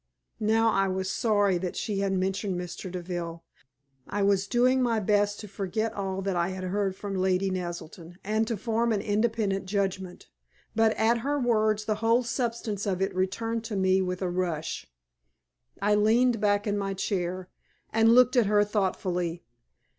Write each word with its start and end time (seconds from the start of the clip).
Now 0.39 0.69
I 0.71 0.87
was 0.87 1.11
sorry 1.11 1.59
that 1.59 1.75
she 1.75 1.99
had 1.99 2.11
mentioned 2.11 2.59
Mr. 2.59 2.91
Deville. 2.91 3.43
I 4.07 4.23
was 4.23 4.47
doing 4.47 4.81
my 4.81 4.99
best 4.99 5.39
to 5.41 5.47
forget 5.47 5.93
all 5.93 6.23
that 6.23 6.35
I 6.35 6.47
had 6.49 6.63
heard 6.63 6.95
from 6.95 7.13
Lady 7.13 7.51
Naselton, 7.51 8.17
and 8.23 8.47
to 8.47 8.57
form 8.57 8.91
an 8.91 9.01
independent 9.01 9.67
judgment; 9.67 10.27
but 10.75 10.93
at 10.97 11.19
her 11.19 11.39
words 11.39 11.85
the 11.85 11.97
whole 12.01 12.23
substance 12.23 12.87
of 12.87 12.99
it 12.99 13.13
returned 13.13 13.63
to 13.65 13.75
me 13.75 14.01
with 14.01 14.23
a 14.23 14.29
rush. 14.31 14.87
I 15.83 15.93
leaned 15.93 16.41
back 16.41 16.65
in 16.65 16.79
my 16.79 16.95
chair, 16.95 17.49
and 17.93 18.15
looked 18.15 18.35
at 18.35 18.47
her 18.47 18.63
thoughtfully. 18.63 19.43